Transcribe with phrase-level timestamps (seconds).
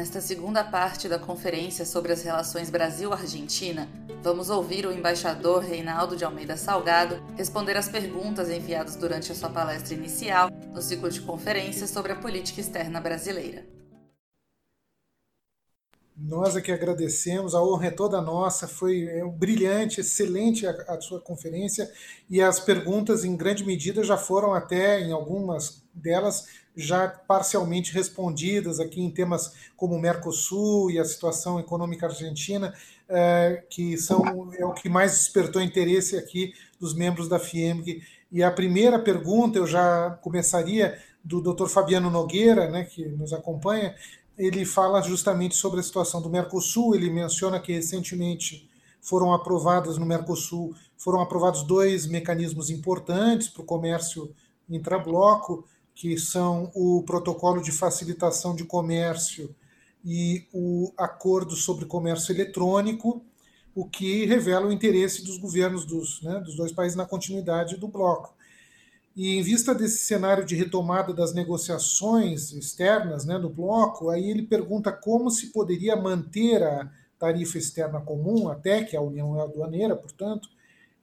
[0.00, 3.86] Nesta segunda parte da conferência sobre as relações Brasil-Argentina,
[4.22, 9.50] vamos ouvir o embaixador Reinaldo de Almeida Salgado responder às perguntas enviadas durante a sua
[9.50, 13.79] palestra inicial no ciclo de conferências sobre a política externa brasileira.
[16.22, 21.18] Nós que agradecemos, a honra é toda nossa, foi é, brilhante, excelente a, a sua
[21.18, 21.90] conferência
[22.28, 28.80] e as perguntas, em grande medida, já foram até, em algumas delas, já parcialmente respondidas
[28.80, 32.74] aqui em temas como o Mercosul e a situação econômica argentina,
[33.08, 38.02] é, que são é o que mais despertou interesse aqui dos membros da FIEMG.
[38.30, 41.66] E a primeira pergunta eu já começaria do Dr.
[41.66, 43.94] Fabiano Nogueira, né, que nos acompanha.
[44.42, 46.94] Ele fala justamente sobre a situação do Mercosul.
[46.94, 48.68] Ele menciona que recentemente
[49.00, 54.34] foram aprovados no Mercosul foram aprovados dois mecanismos importantes para o comércio
[54.68, 55.64] intrabloco
[55.94, 59.54] que são o Protocolo de Facilitação de Comércio
[60.04, 63.22] e o Acordo sobre Comércio Eletrônico,
[63.74, 67.88] o que revela o interesse dos governos dos, né, dos dois países na continuidade do
[67.88, 68.34] bloco.
[69.20, 74.46] E em vista desse cenário de retomada das negociações externas né, do bloco, aí ele
[74.46, 79.94] pergunta como se poderia manter a tarifa externa comum, até que a União é aduaneira,
[79.94, 80.48] portanto,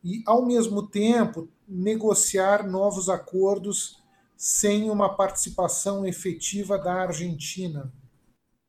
[0.03, 4.03] e ao mesmo tempo negociar novos acordos
[4.35, 7.93] sem uma participação efetiva da Argentina?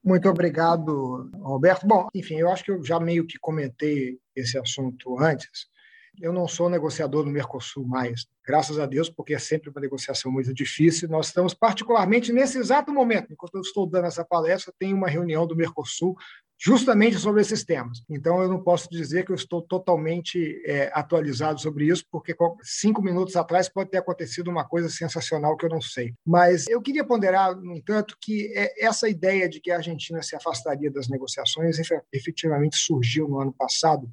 [0.04, 1.86] Muito obrigado, Roberto.
[1.86, 5.70] Bom, enfim, eu acho que eu já meio que comentei esse assunto antes.
[6.20, 10.30] Eu não sou negociador do Mercosul mais, graças a Deus, porque é sempre uma negociação
[10.30, 11.08] muito difícil.
[11.08, 15.46] Nós estamos, particularmente nesse exato momento, enquanto eu estou dando essa palestra, tem uma reunião
[15.46, 16.16] do Mercosul
[16.58, 18.02] justamente sobre esses temas.
[18.10, 23.00] Então, eu não posso dizer que eu estou totalmente é, atualizado sobre isso, porque cinco
[23.00, 26.14] minutos atrás pode ter acontecido uma coisa sensacional que eu não sei.
[26.26, 30.34] Mas eu queria ponderar, no entanto, que é, essa ideia de que a Argentina se
[30.34, 31.78] afastaria das negociações
[32.12, 34.10] efetivamente surgiu no ano passado,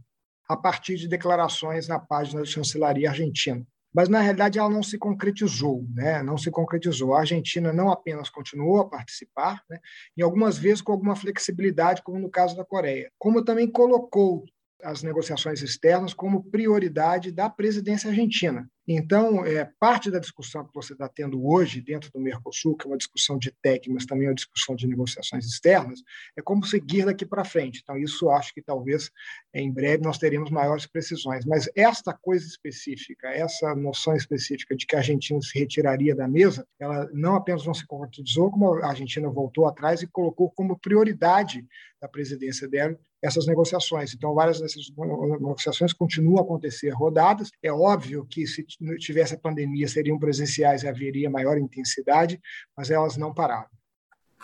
[0.47, 4.97] a partir de declarações na página da chancelaria argentina mas na realidade ela não se
[4.97, 6.22] concretizou, né?
[6.22, 7.13] não se concretizou.
[7.13, 9.79] A Argentina não apenas continuou a participar, né?
[10.17, 14.44] e algumas vezes com alguma flexibilidade, como no caso da Coreia, como também colocou
[14.83, 18.69] as negociações externas como prioridade da presidência argentina.
[18.88, 22.90] Então, é, parte da discussão que você está tendo hoje dentro do Mercosul, que é
[22.90, 26.03] uma discussão de TEC, mas também uma discussão de negociações externas,
[26.38, 27.79] é como seguir daqui para frente.
[27.81, 29.09] Então, isso acho que talvez
[29.53, 31.45] em breve nós teremos maiores precisões.
[31.45, 36.68] Mas esta coisa específica, essa noção específica de que a Argentina se retiraria da mesa,
[36.79, 41.66] ela não apenas não se concretizou, como a Argentina voltou atrás e colocou como prioridade
[42.00, 42.95] da presidência dela
[43.25, 44.13] essas negociações.
[44.13, 47.50] Então, várias dessas negociações continuam a acontecer rodadas.
[47.62, 48.63] É óbvio que se
[49.00, 52.40] tivesse a pandemia seriam presenciais e haveria maior intensidade,
[52.75, 53.69] mas elas não pararam.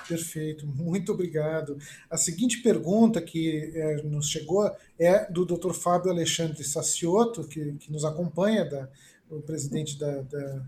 [0.07, 1.77] Perfeito, muito obrigado.
[2.09, 5.73] A seguinte pergunta que é, nos chegou é do Dr.
[5.73, 8.89] Fábio Alexandre Saciotto, que, que nos acompanha, da,
[9.29, 10.65] o presidente da, da,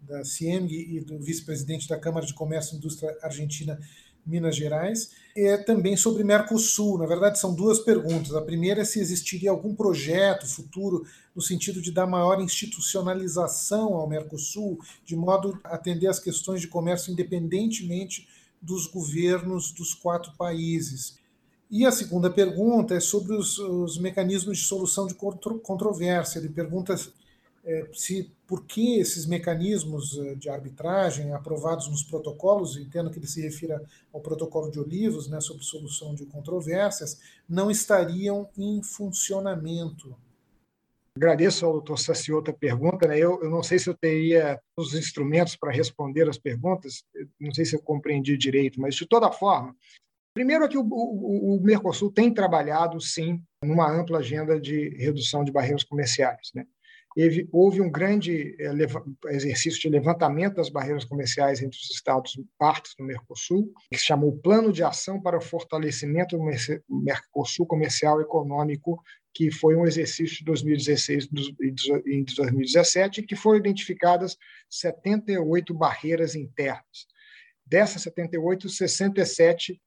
[0.00, 3.78] da CIEMG e do vice-presidente da Câmara de Comércio e Indústria Argentina
[4.24, 6.98] Minas Gerais, é também sobre Mercosul.
[6.98, 8.34] Na verdade, são duas perguntas.
[8.34, 14.08] A primeira é se existiria algum projeto futuro no sentido de dar maior institucionalização ao
[14.08, 18.28] Mercosul, de modo a atender às questões de comércio independentemente
[18.60, 21.18] dos governos dos quatro países.
[21.70, 26.38] E a segunda pergunta é sobre os, os mecanismos de solução de controvérsia.
[26.38, 26.94] Ele pergunta
[27.64, 33.26] é, se por que esses mecanismos é, de arbitragem aprovados nos protocolos, entendo que ele
[33.26, 33.80] se refira
[34.12, 40.16] ao protocolo de Olivos, né, sobre solução de controvérsias, não estariam em funcionamento.
[41.14, 43.06] Agradeço ao doutor Saciota a pergunta.
[43.06, 43.18] Né?
[43.18, 47.04] Eu, eu, não sei se eu teria os instrumentos para responder as perguntas,
[47.38, 49.76] não sei se eu compreendi direito, mas de toda forma,
[50.34, 55.44] primeiro é que o, o, o Mercosul tem trabalhado, sim, numa ampla agenda de redução
[55.44, 56.50] de barreiras comerciais.
[56.54, 56.66] Né?
[57.50, 63.04] Houve um grande eh, exercício de levantamento das barreiras comerciais entre os estados partes do
[63.04, 66.44] Mercosul, que se chamou Plano de Ação para o Fortalecimento do
[67.02, 69.02] Mercosul Comercial e Econômico,
[69.34, 71.28] que foi um exercício de 2016
[71.60, 74.36] e 2017, que foram identificadas
[74.68, 77.06] 78 barreiras internas.
[77.64, 79.80] Dessas 78, 67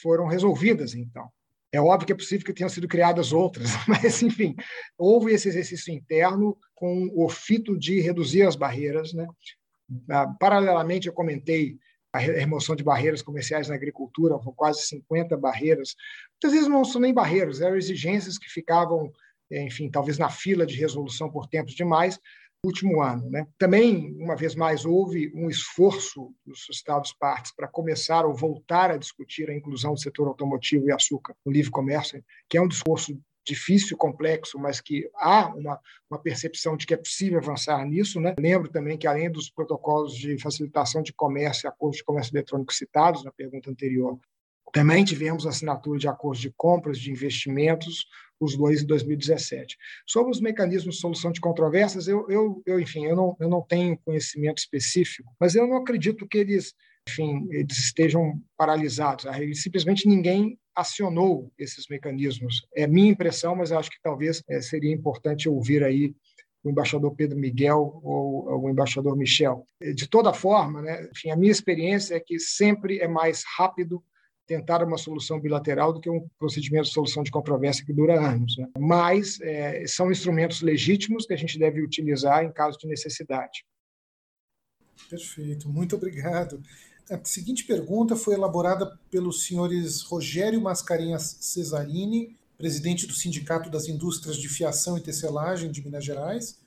[0.00, 1.28] foram resolvidas, então.
[1.72, 4.54] É óbvio que é possível que tenham sido criadas outras, mas, enfim,
[4.98, 9.14] houve esse exercício interno com o fito de reduzir as barreiras.
[9.14, 9.26] Né?
[10.10, 11.78] Ah, paralelamente, eu comentei
[12.12, 15.94] a remoção de barreiras comerciais na agricultura, com quase 50 barreiras.
[16.34, 19.10] Muitas vezes não são nem barreiras, eram exigências que ficavam,
[19.50, 22.20] enfim, talvez na fila de resolução por tempos demais,
[22.64, 23.28] último ano.
[23.28, 23.46] Né?
[23.58, 29.50] Também, uma vez mais, houve um esforço dos Estados-partes para começar ou voltar a discutir
[29.50, 33.96] a inclusão do setor automotivo e açúcar no livre comércio, que é um discurso difícil,
[33.96, 38.20] complexo, mas que há uma, uma percepção de que é possível avançar nisso.
[38.20, 38.34] Né?
[38.38, 42.72] Lembro também que, além dos protocolos de facilitação de comércio e acordos de comércio eletrônico
[42.72, 44.18] citados na pergunta anterior,
[44.72, 48.06] também tivemos assinatura de acordos de compras de investimentos,
[48.40, 49.76] os dois em 2017.
[50.06, 53.62] Sobre os mecanismos de solução de controvérsias, eu, eu, eu enfim, eu não, eu não
[53.62, 56.74] tenho conhecimento específico, mas eu não acredito que eles,
[57.08, 59.26] enfim, eles estejam paralisados.
[59.54, 62.66] Simplesmente ninguém acionou esses mecanismos.
[62.74, 66.14] É minha impressão, mas acho que talvez é, seria importante ouvir aí
[66.64, 69.66] o embaixador Pedro Miguel ou o embaixador Michel.
[69.94, 74.02] De toda forma, né, enfim, a minha experiência é que sempre é mais rápido
[74.52, 78.58] tentar uma solução bilateral do que um procedimento de solução de controvérsia que dura anos.
[78.58, 78.68] Né?
[78.78, 83.64] Mas é, são instrumentos legítimos que a gente deve utilizar em caso de necessidade.
[85.08, 86.62] Perfeito, muito obrigado.
[87.10, 94.36] A seguinte pergunta foi elaborada pelos senhores Rogério Mascarenhas Cesarini, presidente do Sindicato das Indústrias
[94.36, 96.60] de Fiação e Tecelagem de Minas Gerais,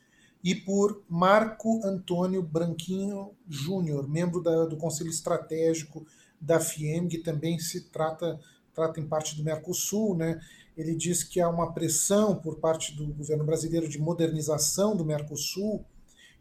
[0.43, 6.05] e por Marco Antônio Branquinho Júnior, membro da, do Conselho Estratégico
[6.39, 8.39] da FIEM, que também se trata,
[8.73, 10.15] trata em parte do Mercosul.
[10.15, 10.39] Né?
[10.77, 15.85] Ele diz que há uma pressão por parte do governo brasileiro de modernização do Mercosul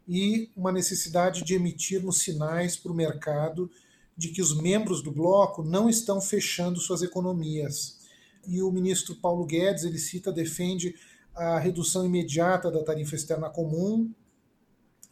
[0.07, 3.69] e uma necessidade de emitirmos sinais para o mercado
[4.17, 7.99] de que os membros do bloco não estão fechando suas economias.
[8.47, 10.95] E o ministro Paulo Guedes, ele cita, defende
[11.33, 14.09] a redução imediata da tarifa externa comum,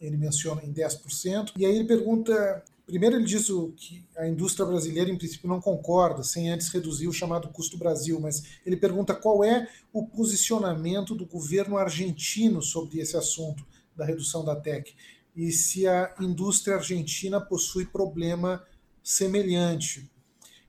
[0.00, 3.46] ele menciona em 10%, e aí ele pergunta, primeiro ele diz
[3.76, 8.20] que a indústria brasileira em princípio não concorda, sem antes reduzir o chamado custo Brasil,
[8.20, 13.64] mas ele pergunta qual é o posicionamento do governo argentino sobre esse assunto
[13.96, 14.94] da redução da TEC,
[15.34, 18.64] e se a indústria argentina possui problema
[19.02, 20.10] semelhante.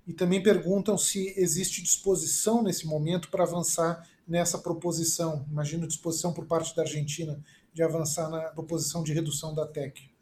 [0.07, 5.45] E também perguntam se existe disposição nesse momento para avançar nessa proposição.
[5.49, 7.39] Imagino disposição por parte da Argentina
[7.73, 10.14] de avançar na proposição de redução da TEC.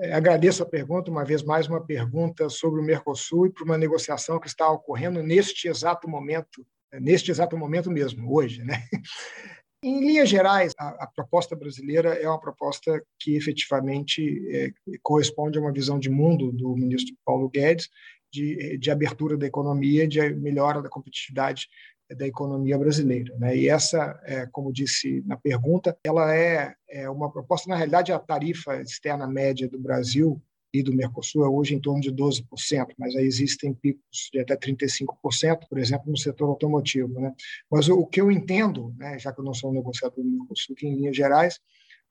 [0.00, 3.78] É, agradeço a pergunta, uma vez mais, uma pergunta sobre o Mercosul e para uma
[3.78, 8.62] negociação que está ocorrendo neste exato momento, neste exato momento mesmo, hoje.
[8.64, 8.82] Né?
[9.82, 14.72] Em linhas gerais, a, a, proposta brasileira é uma proposta que efetivamente é,
[15.02, 17.88] corresponde a uma visão de mundo do ministro Paulo Guedes
[18.32, 21.68] de, de abertura da economia, de melhora da competitividade
[22.14, 23.34] da economia brasileira.
[23.38, 23.56] Né?
[23.56, 28.18] E essa, é, como disse na pergunta, ela é, é uma proposta, na realidade, a
[28.18, 30.40] tarifa externa média do Brasil
[30.72, 32.44] e do Mercosul é hoje em torno de 12%,
[32.98, 37.20] mas aí existem picos de até 35%, por exemplo, no setor automotivo.
[37.20, 37.32] Né?
[37.70, 40.76] Mas o, que eu entendo, né, já que eu não sou um negociador do Mercosul,
[40.76, 41.58] que em linhas gerais,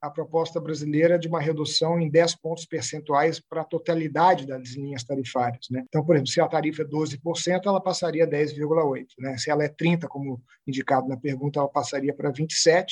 [0.05, 5.03] a proposta brasileira de uma redução em 10 pontos percentuais para a totalidade das linhas
[5.03, 5.67] tarifárias.
[5.71, 5.83] Né?
[5.87, 9.07] Então, por exemplo, se a tarifa é 12%, ela passaria a 10,8%.
[9.17, 9.37] Né?
[9.37, 12.85] Se ela é 30%, como indicado na pergunta, ela passaria para 27%,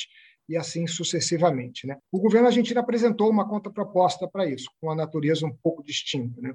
[0.48, 1.86] e assim sucessivamente.
[1.86, 1.96] Né?
[2.12, 6.40] O governo argentino apresentou uma contraproposta para isso, com uma natureza um pouco distinta.
[6.40, 6.54] Né?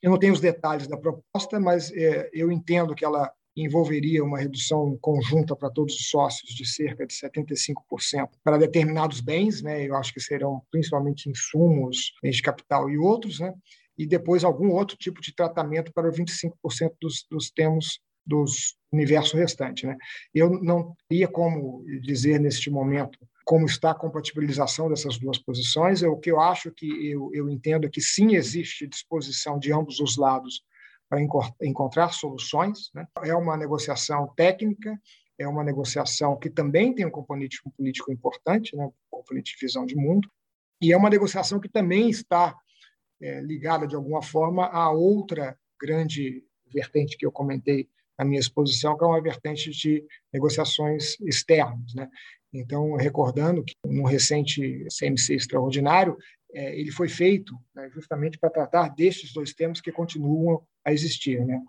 [0.00, 4.38] Eu não tenho os detalhes da proposta, mas é, eu entendo que ela envolveria uma
[4.38, 9.86] redução conjunta para todos os sócios de cerca de 75% para determinados bens, né?
[9.86, 13.54] eu acho que serão principalmente insumos, bens de capital e outros, né?
[13.96, 16.52] e depois algum outro tipo de tratamento para 25%
[17.00, 19.86] dos, dos termos dos universo restante.
[19.86, 19.96] Né?
[20.34, 26.02] Eu não teria como dizer neste momento como está a compatibilização dessas duas posições.
[26.02, 30.00] O que eu acho que eu, eu entendo é que sim existe disposição de ambos
[30.00, 30.62] os lados
[31.08, 31.20] para
[31.62, 32.90] encontrar soluções.
[32.94, 33.06] Né?
[33.22, 34.98] É uma negociação técnica,
[35.38, 38.84] é uma negociação que também tem um componente político importante, né?
[38.84, 40.28] um componente de visão de mundo,
[40.80, 42.54] e é uma negociação que também está
[43.20, 48.96] é, ligada de alguma forma a outra grande vertente que eu comentei na minha exposição,
[48.96, 51.94] que é uma vertente de negociações externas.
[51.94, 52.08] Né?
[52.52, 56.16] Então, recordando que no recente CMC extraordinário,
[56.56, 61.44] é, ele foi feito né, justamente para tratar destes dois temas que continuam a existir,
[61.44, 61.60] né?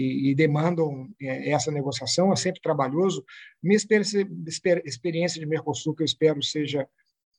[0.00, 2.32] E, e demandam é, essa negociação.
[2.32, 3.24] É sempre trabalhoso.
[3.60, 6.88] Minha experiência de Mercosul, que eu espero seja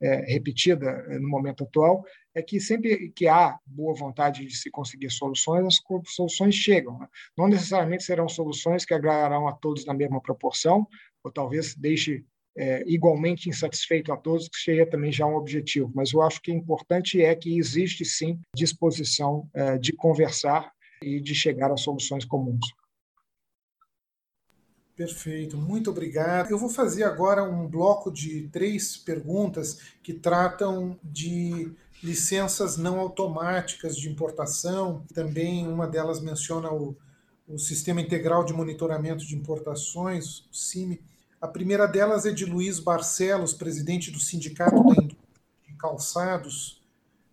[0.02, 2.04] é, repetida é, no momento atual,
[2.36, 7.00] é que sempre que há boa vontade de se conseguir soluções, as soluções chegam.
[7.00, 7.08] Né?
[7.38, 10.86] Não necessariamente serão soluções que agradarão a todos na mesma proporção,
[11.24, 12.26] ou talvez deixe
[12.58, 15.92] é, igualmente insatisfeito a todos, que seria também já um objetivo.
[15.94, 20.72] Mas eu acho que importante é que existe sim disposição é, de conversar
[21.02, 22.66] e de chegar a soluções comuns.
[24.96, 26.50] Perfeito, muito obrigado.
[26.50, 31.72] Eu vou fazer agora um bloco de três perguntas que tratam de
[32.02, 35.06] licenças não automáticas de importação.
[35.14, 36.98] Também uma delas menciona o,
[37.48, 41.00] o Sistema Integral de Monitoramento de Importações, o CIMI.
[41.40, 46.82] A primeira delas é de Luiz Barcelos, presidente do Sindicato de Calçados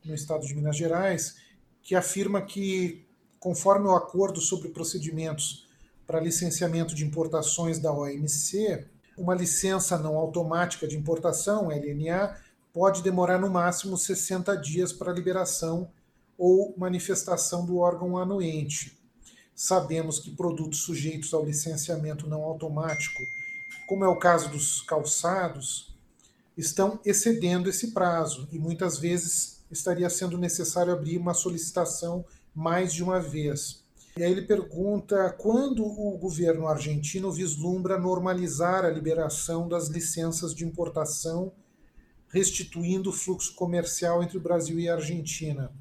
[0.05, 1.37] no estado de Minas Gerais,
[1.83, 3.07] que afirma que,
[3.41, 5.67] conforme o acordo sobre procedimentos
[6.07, 12.37] para licenciamento de importações da OMC, uma licença não automática de importação, LNA,
[12.75, 15.91] pode demorar no máximo 60 dias para liberação
[16.37, 18.99] ou manifestação do órgão anuente.
[19.55, 23.23] Sabemos que produtos sujeitos ao licenciamento não automático,
[23.87, 25.95] como é o caso dos calçados,
[26.57, 32.25] estão excedendo esse prazo e muitas vezes estaria sendo necessário abrir uma solicitação
[32.55, 33.85] mais de uma vez.
[34.17, 40.65] E aí ele pergunta quando o governo argentino vislumbra normalizar a liberação das licenças de
[40.65, 41.53] importação,
[42.29, 45.73] restituindo o fluxo comercial entre o Brasil e a Argentina.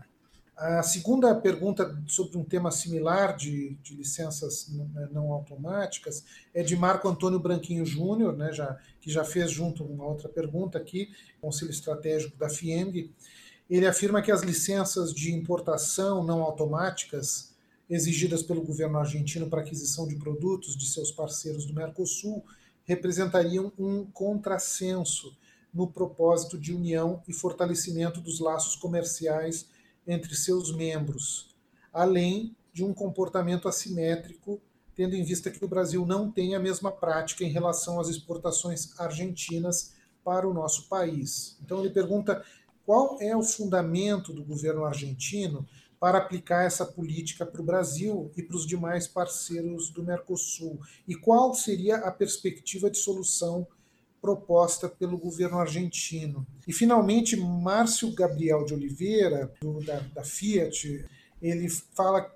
[0.63, 4.71] A segunda pergunta sobre um tema similar de, de licenças
[5.11, 10.05] não automáticas é de Marco Antônio Branquinho Júnior, né, já, que já fez junto uma
[10.05, 11.09] outra pergunta aqui,
[11.41, 13.11] Conselho Estratégico da FIEMG.
[13.69, 17.53] Ele afirma que as licenças de importação não automáticas
[17.89, 22.41] exigidas pelo governo argentino para aquisição de produtos de seus parceiros do Mercosul
[22.85, 25.35] representariam um contrassenso
[25.73, 29.72] no propósito de união e fortalecimento dos laços comerciais
[30.07, 31.55] entre seus membros,
[31.91, 34.61] além de um comportamento assimétrico,
[34.95, 38.99] tendo em vista que o Brasil não tem a mesma prática em relação às exportações
[38.99, 39.93] argentinas
[40.23, 41.57] para o nosso país.
[41.63, 42.43] Então ele pergunta
[42.85, 45.65] qual é o fundamento do governo argentino
[45.99, 50.79] para aplicar essa política para o Brasil e para os demais parceiros do Mercosul?
[51.07, 53.65] E qual seria a perspectiva de solução
[54.23, 56.47] proposta pelo governo argentino?
[56.65, 61.05] E, finalmente, Márcio Gabriel de Oliveira, do, da, da Fiat,
[61.41, 62.33] ele fala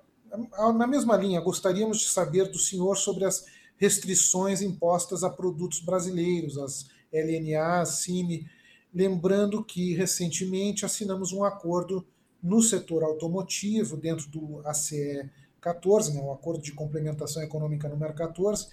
[0.76, 3.46] na mesma linha, gostaríamos de saber do senhor sobre as
[3.78, 8.46] restrições impostas a produtos brasileiros, as LNA, CIMI,
[8.92, 12.06] lembrando que recentemente assinamos um acordo
[12.42, 18.68] no setor automotivo, dentro do ACE 14, né, Acordo de Complementação Econômica número 14,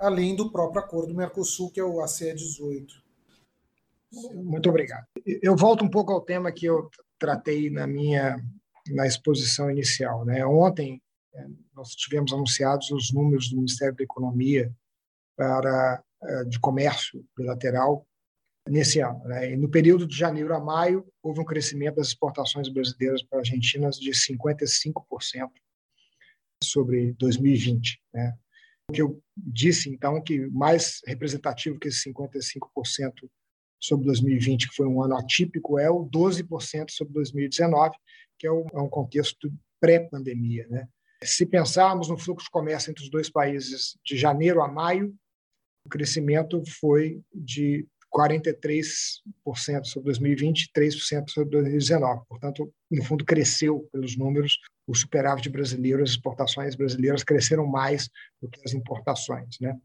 [0.00, 2.94] além do próprio Acordo Mercosul, que é o ACE 18.
[4.34, 5.06] Muito obrigado.
[5.24, 8.36] Eu volto um pouco ao tema que eu tratei na minha
[8.88, 10.24] na exposição inicial.
[10.24, 10.44] Né?
[10.44, 11.00] Ontem
[11.34, 14.72] é, nós tivemos anunciados os números do Ministério da Economia
[15.36, 18.06] para é, de comércio bilateral
[18.68, 19.22] nesse ano.
[19.24, 19.52] Né?
[19.52, 23.42] E no período de janeiro a maio, houve um crescimento das exportações brasileiras para a
[23.42, 25.50] Argentina de 55%
[26.62, 28.02] sobre 2020.
[28.12, 28.34] Né?
[28.90, 33.30] Que eu disse, então, que mais representativo que esse 55%
[33.80, 37.96] sobre 2020, que foi um ano atípico, é o 12% sobre 2019,
[38.38, 40.66] que é um é contexto pré-pandemia.
[40.68, 40.86] Né?
[41.22, 45.14] Se pensarmos no fluxo de comércio entre os dois países de janeiro a maio,
[45.84, 52.22] o crescimento foi de 43% sobre 2020 e 3% sobre 2019.
[52.28, 58.10] Portanto, no fundo, cresceu pelos números o superávit brasileiro, as exportações brasileiras cresceram mais
[58.42, 59.56] do que as importações.
[59.60, 59.76] Né?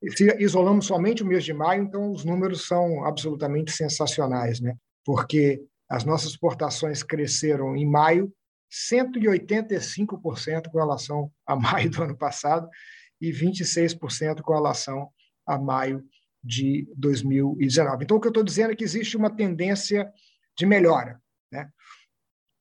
[0.00, 4.76] E se isolamos somente o mês de maio, então os números são absolutamente sensacionais, né?
[5.04, 5.60] porque
[5.90, 8.32] as nossas exportações cresceram em maio
[8.70, 12.68] 185% com relação a maio do ano passado
[13.20, 15.08] e 26% com relação
[15.46, 16.04] a maio
[16.42, 18.04] de 2019.
[18.04, 20.10] Então, o que eu estou dizendo é que existe uma tendência
[20.56, 21.20] de melhora.
[21.50, 21.68] Né?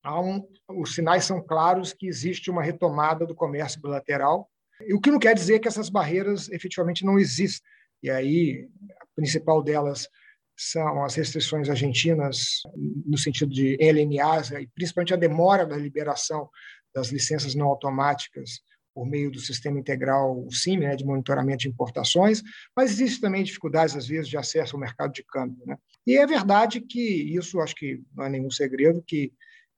[0.05, 4.49] Um, os sinais são claros que existe uma retomada do comércio bilateral,
[4.91, 7.67] o que não quer dizer que essas barreiras efetivamente não existem.
[8.03, 8.69] E aí,
[9.01, 10.07] a principal delas
[10.55, 12.61] são as restrições argentinas,
[13.05, 16.49] no sentido de LNAs, e principalmente a demora da liberação
[16.93, 18.61] das licenças não automáticas
[18.97, 22.41] por meio do sistema integral o CIM, né, de monitoramento de importações,
[22.75, 25.63] mas existe também dificuldades, às vezes, de acesso ao mercado de câmbio.
[25.67, 25.77] Né?
[26.07, 29.31] E é verdade que isso, acho que não é nenhum segredo, que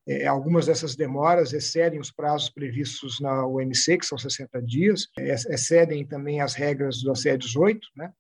[0.08, 5.34] é, algumas dessas demoras excedem os prazos previstos na OMC, que são 60 dias, é,
[5.34, 8.14] excedem também as regras do ACE 18, né?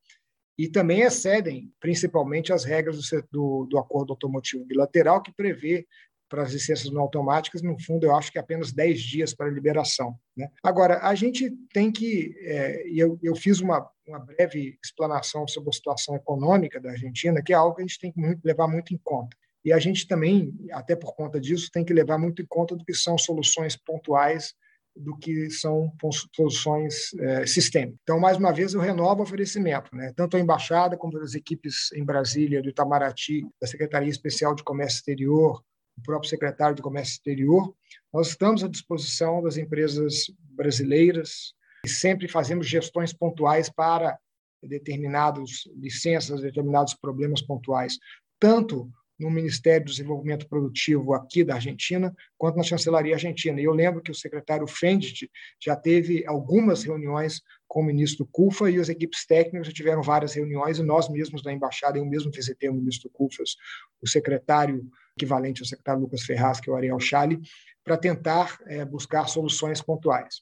[0.57, 5.87] e também excedem, principalmente, as regras do, do, do Acordo Automotivo Bilateral, que prevê
[6.29, 9.49] para as licenças não automáticas, no fundo, eu acho que é apenas 10 dias para
[9.49, 10.15] liberação.
[10.37, 10.49] Né?
[10.63, 12.35] Agora, a gente tem que.
[12.41, 17.51] É, eu, eu fiz uma, uma breve explanação sobre a situação econômica da Argentina, que
[17.51, 19.35] é algo que a gente tem que muito, levar muito em conta.
[19.65, 22.85] E a gente também, até por conta disso, tem que levar muito em conta do
[22.85, 24.53] que são soluções pontuais
[24.99, 25.91] do que são
[26.35, 27.99] soluções é, sistêmicas.
[28.03, 30.11] Então, mais uma vez, eu renovo o oferecimento, né?
[30.15, 34.97] tanto a embaixada como as equipes em Brasília, do Itamaraty, da Secretaria Especial de Comércio
[34.97, 35.63] Exterior,
[35.99, 37.73] o próprio secretário de Comércio Exterior.
[38.11, 41.53] Nós estamos à disposição das empresas brasileiras
[41.85, 44.17] e sempre fazemos gestões pontuais para
[44.63, 47.97] determinados licenças, determinados problemas pontuais,
[48.39, 53.59] tanto no Ministério do Desenvolvimento Produtivo aqui da Argentina, quanto na Chancelaria Argentina.
[53.59, 55.29] E eu lembro que o secretário Fendt
[55.61, 60.33] já teve algumas reuniões com o ministro Cufa e as equipes técnicas já tiveram várias
[60.33, 63.55] reuniões, e nós mesmos da embaixada, eu mesmo visitei o ministro Cufas,
[64.01, 67.39] o secretário equivalente ao secretário Lucas Ferraz, que é o Ariel Chale,
[67.83, 70.41] para tentar é, buscar soluções pontuais.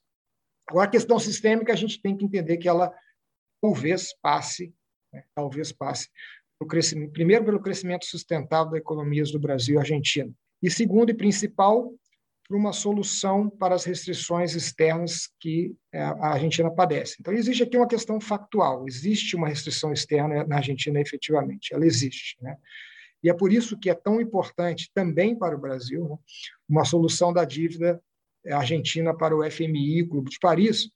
[0.70, 2.94] Agora, a questão sistêmica, a gente tem que entender que ela
[3.62, 4.74] talvez passe,
[5.12, 6.10] né, talvez passe
[7.14, 11.94] primeiro pelo crescimento sustentável das economias do Brasil e Argentina, e segundo e principal,
[12.48, 17.18] por uma solução para as restrições externas que é, a Argentina padece.
[17.20, 22.38] Então, existe aqui uma questão factual: existe uma restrição externa na Argentina, efetivamente, ela existe.
[22.42, 22.56] Né?
[23.22, 26.18] E é por isso que é tão importante também para o Brasil né,
[26.70, 28.02] uma solução da dívida
[28.50, 30.90] argentina para o FMI, Clube de Paris,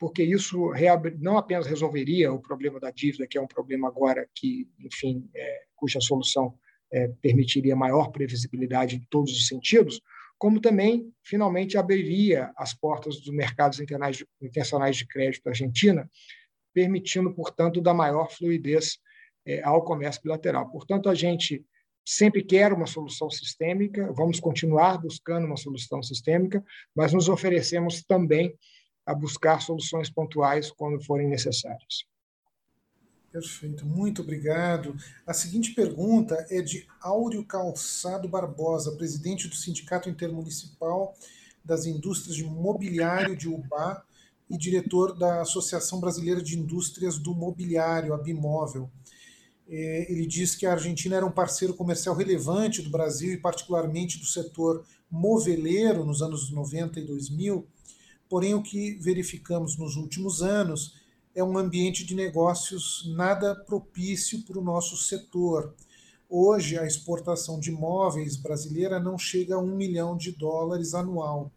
[0.00, 0.72] porque isso
[1.18, 5.64] não apenas resolveria o problema da dívida, que é um problema agora que, enfim, é,
[5.76, 6.54] cuja solução
[6.90, 10.00] é, permitiria maior previsibilidade em todos os sentidos,
[10.38, 16.10] como também, finalmente, abriria as portas dos mercados internacionais de crédito da Argentina,
[16.72, 18.98] permitindo, portanto, da maior fluidez
[19.46, 20.70] é, ao comércio bilateral.
[20.70, 21.62] Portanto, a gente
[22.06, 26.64] sempre quer uma solução sistêmica, vamos continuar buscando uma solução sistêmica,
[26.96, 28.56] mas nos oferecemos também
[29.06, 32.04] a buscar soluções pontuais quando forem necessárias.
[33.32, 34.96] Perfeito, muito obrigado.
[35.24, 41.14] A seguinte pergunta é de Áureo Calçado Barbosa, presidente do Sindicato Intermunicipal
[41.64, 44.02] das Indústrias de Mobiliário de Ubá
[44.48, 48.90] e diretor da Associação Brasileira de Indústrias do Mobiliário, a Bimóvel.
[49.68, 54.18] É, ele diz que a Argentina era um parceiro comercial relevante do Brasil e particularmente
[54.18, 57.64] do setor moveleiro nos anos 90 e 2000
[58.30, 60.94] Porém, o que verificamos nos últimos anos
[61.34, 65.74] é um ambiente de negócios nada propício para o nosso setor.
[66.28, 71.50] Hoje, a exportação de imóveis brasileira não chega a um milhão de dólares anual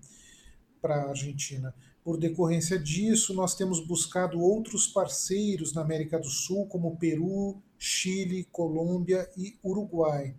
[0.82, 1.76] para a Argentina.
[2.04, 8.48] Por decorrência disso, nós temos buscado outros parceiros na América do Sul, como Peru, Chile,
[8.52, 10.36] Colômbia e Uruguai.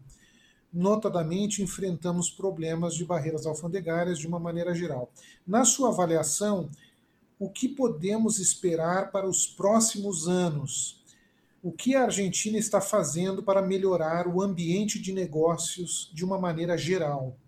[0.75, 5.13] Notadamente, enfrentamos problemas de barreiras alfandegárias de uma maneira geral.
[5.47, 6.69] Na sua avaliação,
[7.39, 11.01] o que podemos esperar para os próximos anos?
[11.63, 16.77] O que a Argentina está fazendo para melhorar o ambiente de negócios de uma maneira
[16.77, 17.39] geral?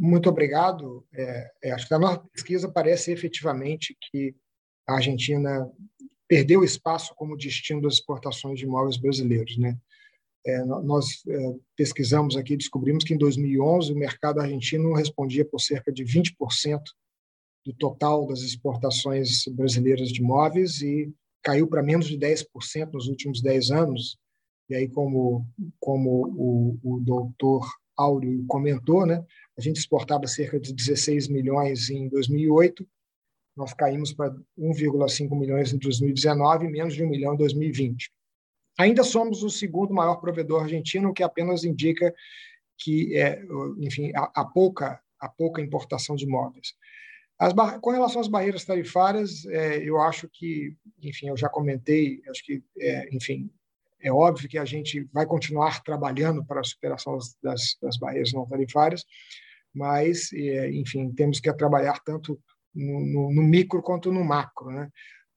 [0.00, 1.06] Muito obrigado.
[1.12, 4.34] É, é, acho que a nossa pesquisa parece efetivamente que
[4.86, 5.70] a Argentina
[6.26, 9.56] perdeu espaço como destino das exportações de imóveis brasileiros.
[9.58, 9.78] Né?
[10.46, 15.90] É, nós é, pesquisamos aqui, descobrimos que em 2011 o mercado argentino respondia por cerca
[15.90, 16.80] de 20%
[17.64, 21.10] do total das exportações brasileiras de imóveis e
[21.42, 24.18] caiu para menos de 10% nos últimos 10 anos.
[24.68, 25.46] E aí, como,
[25.80, 29.24] como o, o doutor Áureo comentou, né,
[29.56, 32.86] a gente exportava cerca de 16 milhões em 2008,
[33.56, 38.10] nós caímos para 1,5 milhões em 2019 e menos de um milhão em 2020.
[38.78, 42.12] Ainda somos o segundo maior provedor argentino, o que apenas indica
[42.76, 43.42] que, é,
[43.78, 46.74] enfim, há, pouca, há pouca importação de imóveis.
[47.80, 52.62] com relação às barreiras tarifárias, é, eu acho que, enfim, eu já comentei, acho que,
[52.80, 53.48] é, enfim,
[54.02, 58.46] é óbvio que a gente vai continuar trabalhando para a superação das, das barreiras não
[58.46, 59.04] tarifárias,
[59.72, 62.40] mas, é, enfim, temos que trabalhar tanto
[62.74, 64.70] no, no, no, micro quanto no macro.
[64.70, 64.90] Né?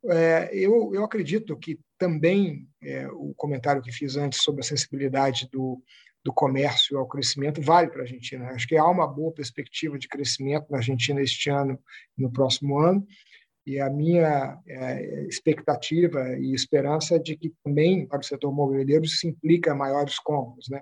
[0.10, 5.50] É, eu, eu acredito que também é, o comentário que fiz antes sobre a sensibilidade
[5.52, 5.82] do,
[6.24, 8.50] do comércio ao crescimento vale para a Argentina.
[8.50, 11.80] Acho que há uma boa perspectiva de crescimento na Argentina este ano
[12.18, 13.06] e no próximo ano.
[13.66, 19.08] E a minha é, expectativa e esperança é de que também para o setor mobiliário
[19.08, 20.68] se implica maiores compras.
[20.70, 20.82] Né?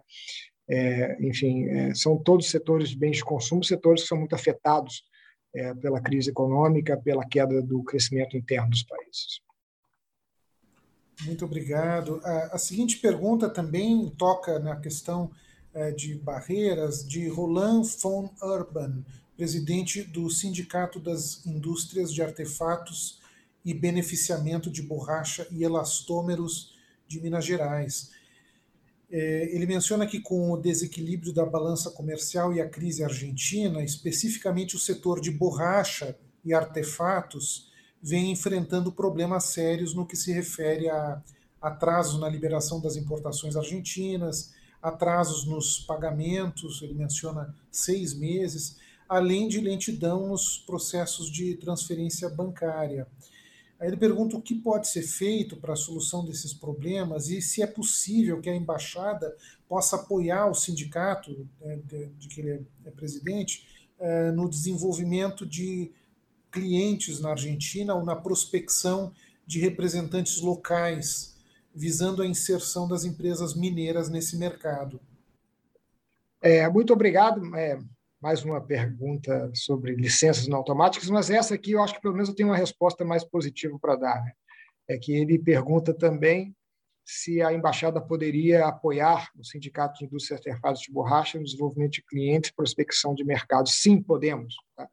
[0.70, 5.04] É, enfim, é, são todos setores de bens de consumo, setores que são muito afetados
[5.56, 9.45] é, pela crise econômica, pela queda do crescimento interno dos países.
[11.24, 12.20] Muito obrigado.
[12.24, 15.32] A, a seguinte pergunta também toca na questão
[15.74, 19.04] é, de barreiras de Roland von Urban,
[19.36, 23.20] presidente do Sindicato das Indústrias de Artefatos
[23.64, 26.76] e Beneficiamento de Borracha e Elastômeros
[27.08, 28.12] de Minas Gerais.
[29.12, 34.76] É, ele menciona que com o desequilíbrio da balança comercial e a crise argentina, especificamente
[34.76, 41.22] o setor de borracha e artefatos vem enfrentando problemas sérios no que se refere a
[41.62, 48.78] atrasos na liberação das importações argentinas, atrasos nos pagamentos, ele menciona seis meses,
[49.10, 53.08] além de lentidão nos processos de transferência bancária.
[53.80, 57.62] Aí ele pergunta o que pode ser feito para a solução desses problemas e se
[57.62, 59.36] é possível que a embaixada
[59.68, 63.68] possa apoiar o sindicato né, de, que ele é presidente
[64.00, 65.92] é, no desenvolvimento de
[66.56, 69.12] clientes na Argentina ou na prospecção
[69.46, 71.36] de representantes locais,
[71.76, 75.02] visando a inserção das empresas mineiras nesse mercado.
[76.42, 77.54] É, muito obrigado.
[77.58, 77.78] É,
[78.22, 82.30] mais uma pergunta sobre licenças não automáticas, mas essa aqui eu acho que pelo menos
[82.30, 84.24] eu tenho uma resposta mais positiva para dar.
[84.24, 84.32] Né?
[84.88, 86.56] É que ele pergunta também
[87.04, 92.04] se a embaixada poderia apoiar o Sindicato de Indústria Artefatos de Borracha no desenvolvimento de
[92.04, 93.68] clientes, prospecção de mercado.
[93.68, 94.56] Sim, podemos.
[94.76, 94.90] Tá?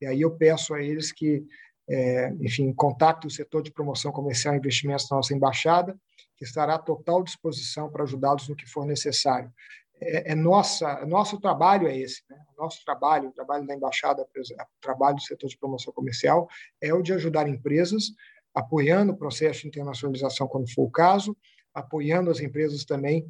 [0.00, 1.44] E aí eu peço a eles que,
[1.88, 5.96] é, enfim, contactem o setor de promoção comercial e investimentos da nossa embaixada,
[6.36, 9.52] que estará à total disposição para ajudá-los no que for necessário
[10.00, 12.36] é, é nossa, nosso trabalho é esse, né?
[12.56, 16.48] nosso trabalho, o trabalho da embaixada, o trabalho do setor de promoção comercial
[16.80, 18.12] é o de ajudar empresas,
[18.54, 21.36] apoiando o processo de internacionalização quando for o caso,
[21.74, 23.28] apoiando as empresas também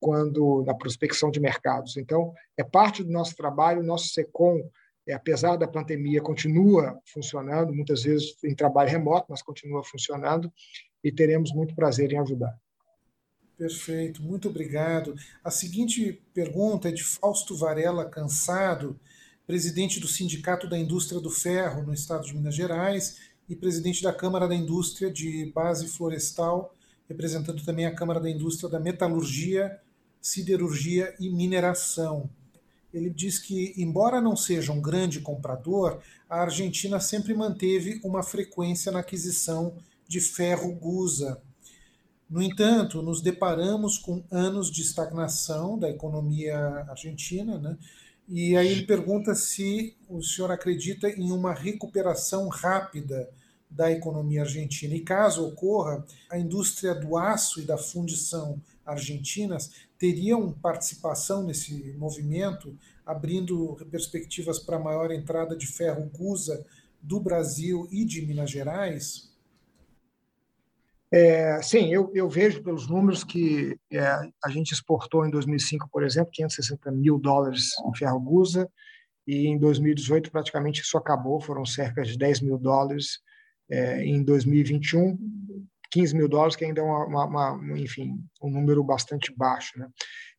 [0.00, 1.96] quando na prospecção de mercados.
[1.96, 4.60] Então, é parte do nosso trabalho, nosso SECOM,
[5.08, 10.52] é, apesar da pandemia, continua funcionando, muitas vezes em trabalho remoto, mas continua funcionando,
[11.02, 12.54] e teremos muito prazer em ajudar.
[13.56, 15.14] Perfeito, muito obrigado.
[15.42, 19.00] A seguinte pergunta é de Fausto Varela Cansado,
[19.46, 23.16] presidente do Sindicato da Indústria do Ferro no estado de Minas Gerais
[23.48, 26.76] e presidente da Câmara da Indústria de Base Florestal,
[27.08, 29.80] representando também a Câmara da Indústria da Metalurgia,
[30.20, 32.28] Siderurgia e Mineração.
[32.92, 38.90] Ele diz que, embora não seja um grande comprador, a Argentina sempre manteve uma frequência
[38.90, 41.40] na aquisição de ferro gusa
[42.28, 47.78] no entanto, nos deparamos com anos de estagnação da economia argentina, né?
[48.28, 53.30] E aí ele pergunta se o senhor acredita em uma recuperação rápida
[53.70, 54.94] da economia argentina.
[54.94, 62.76] E caso ocorra, a indústria do aço e da fundição argentinas teriam participação nesse movimento,
[63.04, 66.64] abrindo perspectivas para maior entrada de ferro gusa
[67.00, 69.28] do Brasil e de Minas Gerais?
[71.10, 74.02] É, sim, eu, eu, vejo pelos números que é,
[74.44, 78.68] a gente exportou em 2005, por exemplo, 560 mil dólares em ferro gusa,
[79.26, 83.20] e em 2018 praticamente isso acabou, foram cerca de 10 mil dólares.
[83.70, 85.18] É, em 2021,
[85.90, 89.78] 15 mil dólares, que ainda é uma, uma, uma, enfim, um número bastante baixo.
[89.78, 89.88] Né?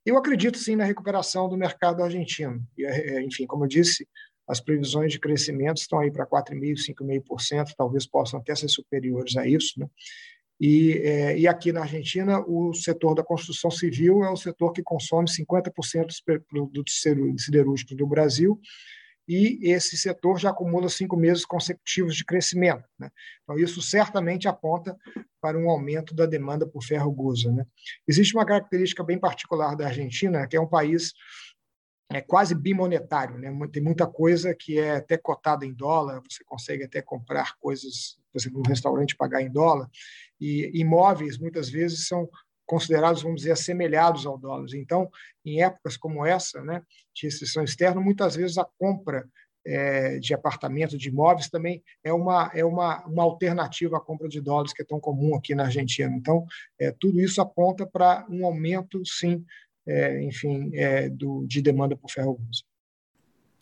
[0.06, 2.62] Eu acredito sim na recuperação do mercado argentino.
[2.78, 4.08] E, é, enfim, como eu disse,
[4.48, 9.48] as previsões de crescimento estão aí para 4,5%, 5,5%, talvez possam até ser superiores a
[9.48, 9.80] isso.
[9.80, 9.88] Né?
[10.60, 14.84] E, é, e, aqui na Argentina, o setor da construção civil é o setor que
[14.84, 17.02] consome 50% dos produtos
[17.38, 18.60] siderúrgicos do Brasil,
[19.30, 22.84] e esse setor já acumula cinco meses consecutivos de crescimento.
[22.98, 23.12] Né?
[23.44, 24.98] Então, isso certamente aponta
[25.40, 27.52] para um aumento da demanda por ferro gusa.
[27.52, 27.64] Né?
[28.08, 31.14] Existe uma característica bem particular da Argentina, que é um país
[32.12, 33.56] é quase bimonetário, né?
[33.72, 38.40] Tem muita coisa que é até cotada em dólar, você consegue até comprar coisas, por
[38.40, 39.88] exemplo, no restaurante pagar em dólar,
[40.42, 42.28] e imóveis muitas vezes são
[42.70, 44.68] considerados, vamos dizer, assemelhados ao dólar.
[44.76, 45.10] Então,
[45.44, 46.84] em épocas como essa, né,
[47.16, 49.28] de restrição externa, muitas vezes a compra
[49.66, 54.40] é, de apartamento, de imóveis também é uma é uma, uma alternativa à compra de
[54.40, 56.16] dólares que é tão comum aqui na Argentina.
[56.16, 56.46] Então,
[56.80, 59.44] é, tudo isso aponta para um aumento, sim,
[59.88, 62.64] é, enfim, é, do, de demanda por ferro uso.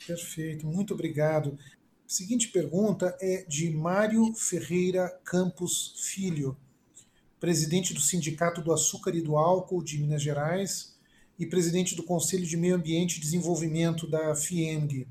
[0.06, 1.58] Perfeito, muito obrigado.
[2.06, 6.58] Seguinte pergunta é de Mário Ferreira Campos Filho,
[7.40, 10.96] presidente do Sindicato do Açúcar e do Álcool de Minas Gerais
[11.38, 15.08] e presidente do Conselho de Meio Ambiente e Desenvolvimento da FIEMG.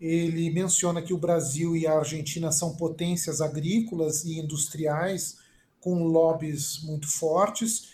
[0.00, 5.38] Ele menciona que o Brasil e a Argentina são potências agrícolas e industriais
[5.80, 7.90] com lobbies muito fortes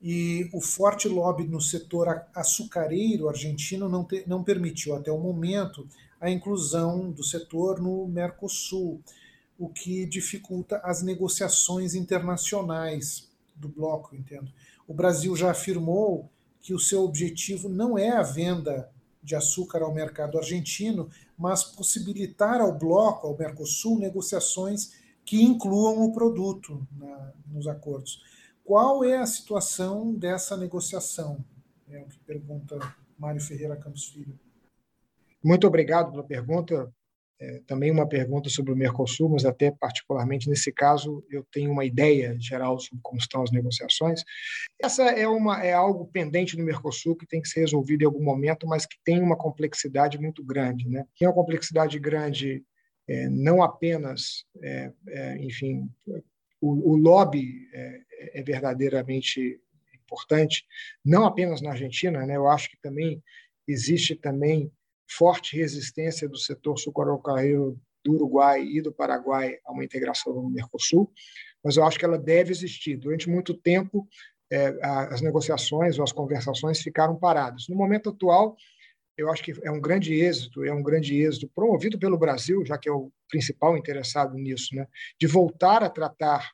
[0.00, 5.88] e o forte lobby no setor açucareiro argentino não, te, não permitiu até o momento
[6.20, 9.00] a inclusão do setor no Mercosul,
[9.58, 14.50] o que dificulta as negociações internacionais do bloco, entendo.
[14.86, 18.90] O Brasil já afirmou que o seu objetivo não é a venda
[19.22, 24.92] de açúcar ao mercado argentino, mas possibilitar ao bloco, ao Mercosul, negociações
[25.24, 28.22] que incluam o produto na, nos acordos.
[28.64, 31.44] Qual é a situação dessa negociação?
[31.90, 32.78] É o que pergunta
[33.18, 34.38] Mário Ferreira Campos Filho.
[35.42, 36.92] Muito obrigado pela pergunta.
[37.38, 41.84] É, também uma pergunta sobre o Mercosul, mas até particularmente nesse caso eu tenho uma
[41.84, 44.22] ideia geral sobre como estão as negociações.
[44.82, 48.24] Essa é, uma, é algo pendente no Mercosul que tem que ser resolvido em algum
[48.24, 50.88] momento, mas que tem uma complexidade muito grande.
[50.88, 51.04] Né?
[51.18, 52.64] Tem uma complexidade grande
[53.08, 55.88] é, não apenas, é, é enfim,
[56.60, 58.00] o, o lobby é,
[58.34, 59.60] é, verdadeiramente
[59.94, 60.64] importante,
[61.04, 62.36] não apenas na Argentina, né?
[62.36, 63.22] eu acho que também
[63.68, 64.72] existe também
[65.08, 71.10] forte resistência do setor sucroalcooleiro do Uruguai e do Paraguai a uma integração no Mercosul,
[71.62, 72.96] mas eu acho que ela deve existir.
[72.96, 74.06] Durante muito tempo,
[74.50, 77.66] é, as negociações ou as conversações ficaram paradas.
[77.68, 78.56] No momento atual,
[79.16, 82.78] eu acho que é um grande êxito, é um grande êxito promovido pelo Brasil, já
[82.78, 84.86] que é o principal interessado nisso, né,
[85.18, 86.50] de voltar a tratar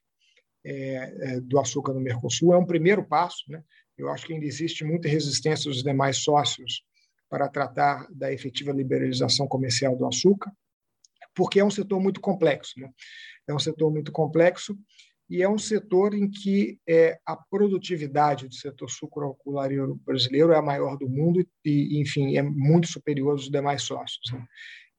[0.64, 2.54] é, é, do açúcar no Mercosul.
[2.54, 3.44] É um primeiro passo.
[3.48, 3.62] Né?
[3.98, 6.82] Eu acho que ainda existe muita resistência dos demais sócios
[7.32, 10.52] para tratar da efetiva liberalização comercial do açúcar,
[11.34, 12.78] porque é um setor muito complexo.
[12.78, 12.90] Né?
[13.48, 14.78] É um setor muito complexo
[15.30, 20.62] e é um setor em que é, a produtividade do setor sucroalcoolario brasileiro é a
[20.62, 24.30] maior do mundo e, enfim, é muito superior aos demais sócios.
[24.30, 24.44] Né?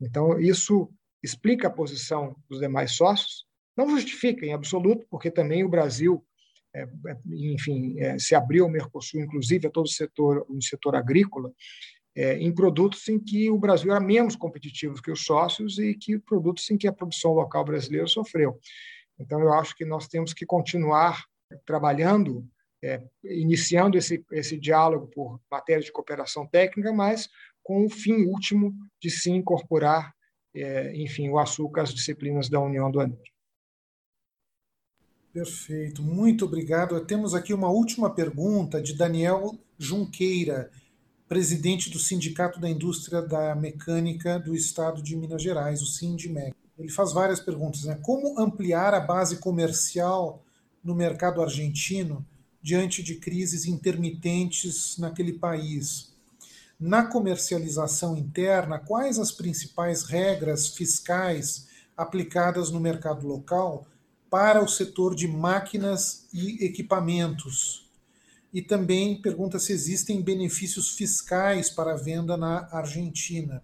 [0.01, 0.91] Então, isso
[1.21, 3.45] explica a posição dos demais sócios,
[3.77, 6.25] não justifica em absoluto, porque também o Brasil,
[6.73, 10.95] é, é enfim, é, se abriu ao Mercosul, inclusive a todo o setor, o setor
[10.95, 11.53] agrícola,
[12.15, 16.19] é, em produtos em que o Brasil era menos competitivo que os sócios e que
[16.19, 18.59] produtos em que a produção local brasileira sofreu.
[19.19, 21.25] Então, eu acho que nós temos que continuar
[21.65, 22.47] trabalhando,
[22.83, 27.29] é, iniciando esse, esse diálogo por matéria de cooperação técnica, mas
[27.61, 30.13] com o fim último de se incorporar,
[30.53, 33.23] é, enfim, o açúcar às disciplinas da União Aduaneira.
[35.31, 37.03] Perfeito, muito obrigado.
[37.05, 40.69] Temos aqui uma última pergunta de Daniel Junqueira
[41.33, 46.53] presidente do Sindicato da Indústria da Mecânica do Estado de Minas Gerais, o Sindmec.
[46.77, 47.85] Ele faz várias perguntas.
[47.85, 47.97] Né?
[48.03, 50.43] Como ampliar a base comercial
[50.83, 52.23] no mercado argentino
[52.61, 56.13] diante de crises intermitentes naquele país?
[56.79, 61.67] Na comercialização interna, quais as principais regras fiscais
[61.97, 63.87] aplicadas no mercado local
[64.29, 67.82] para o setor de máquinas e equipamentos?
[68.53, 73.63] E também pergunta se existem benefícios fiscais para a venda na Argentina.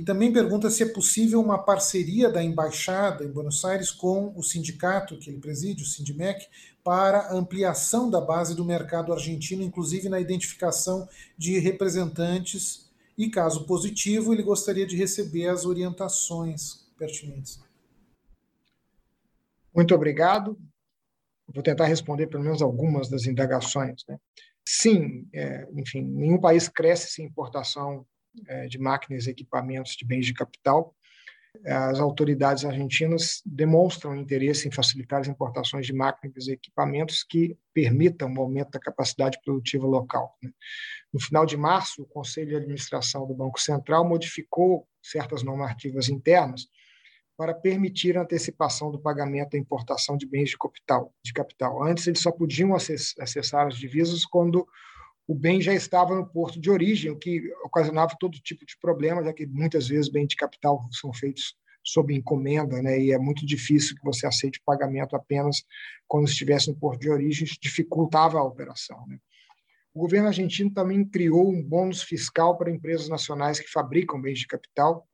[0.00, 4.42] E também pergunta se é possível uma parceria da embaixada em Buenos Aires com o
[4.42, 6.48] sindicato que ele preside, o Sindmec,
[6.82, 12.90] para ampliação da base do mercado argentino, inclusive na identificação de representantes.
[13.16, 17.60] E caso positivo, ele gostaria de receber as orientações pertinentes.
[19.74, 20.58] Muito obrigado
[21.52, 24.02] vou tentar responder pelo menos algumas das indagações.
[24.08, 24.18] Né?
[24.66, 28.06] Sim, é, enfim, nenhum país cresce sem importação
[28.46, 30.94] é, de máquinas e equipamentos de bens de capital.
[31.66, 38.32] As autoridades argentinas demonstram interesse em facilitar as importações de máquinas e equipamentos que permitam
[38.32, 40.38] o aumento da capacidade produtiva local.
[40.40, 40.50] Né?
[41.12, 46.68] No final de março, o Conselho de Administração do Banco Central modificou certas normativas internas
[47.40, 51.10] para permitir a antecipação do pagamento da importação de bens de capital.
[51.24, 51.82] De capital.
[51.82, 54.68] Antes, eles só podiam acessar as divisas quando
[55.26, 59.24] o bem já estava no porto de origem, o que ocasionava todo tipo de problema,
[59.24, 63.46] já que muitas vezes bens de capital são feitos sob encomenda, né, e é muito
[63.46, 65.64] difícil que você aceite o pagamento apenas
[66.06, 69.02] quando estivesse no porto de origem, isso dificultava a operação.
[69.08, 69.16] Né.
[69.94, 74.46] O governo argentino também criou um bônus fiscal para empresas nacionais que fabricam bens de
[74.46, 75.08] capital,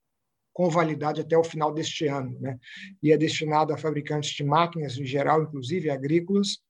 [0.57, 2.59] com validade até o final deste ano, né?
[3.03, 6.61] E é destinado a fabricantes de máquinas em geral, inclusive agrícolas,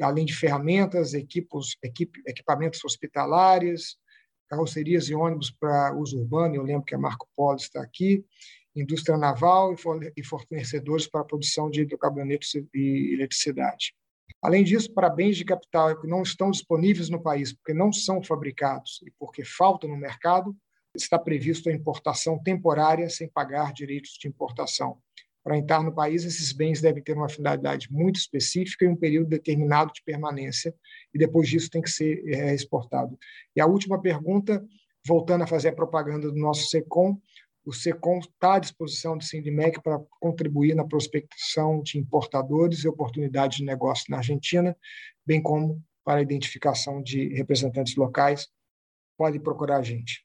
[0.00, 3.96] além de ferramentas, equipos, equip, equipamentos hospitalares,
[4.50, 6.56] carrocerias e ônibus para uso urbano.
[6.56, 8.24] Eu lembro que a Marco Polo está aqui,
[8.74, 9.72] indústria naval
[10.16, 13.94] e fornecedores para a produção de hidrocarbonetos e eletricidade.
[14.42, 18.20] Além disso, para bens de capital que não estão disponíveis no país porque não são
[18.20, 20.56] fabricados e porque faltam no mercado,
[20.94, 24.98] está previsto a importação temporária sem pagar direitos de importação.
[25.42, 29.28] Para entrar no país, esses bens devem ter uma finalidade muito específica e um período
[29.28, 30.72] determinado de permanência,
[31.12, 33.18] e depois disso tem que ser é, exportado.
[33.56, 34.64] E a última pergunta,
[35.04, 37.20] voltando a fazer a propaganda do nosso SECOM,
[37.64, 43.58] o SECOM está à disposição do Sindmec para contribuir na prospecção de importadores e oportunidades
[43.58, 44.76] de negócio na Argentina,
[45.26, 48.48] bem como para a identificação de representantes locais.
[49.16, 50.24] Pode procurar a gente.